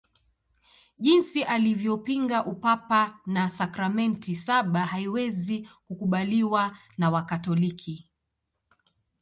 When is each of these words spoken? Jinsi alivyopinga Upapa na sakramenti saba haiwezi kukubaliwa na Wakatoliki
Jinsi 0.99 1.43
alivyopinga 1.43 2.45
Upapa 2.45 3.19
na 3.25 3.49
sakramenti 3.49 4.35
saba 4.35 4.85
haiwezi 4.85 5.69
kukubaliwa 5.87 6.77
na 6.97 7.09
Wakatoliki 7.11 8.09